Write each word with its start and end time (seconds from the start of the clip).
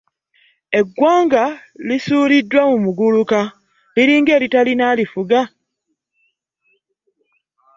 eggwaga 0.79 1.43
lisuliddwa 1.87 2.61
mu 2.83 2.91
guluka 2.97 3.39
liringa 3.95 4.31
eritarina 4.37 4.83
alifuga 4.91 5.41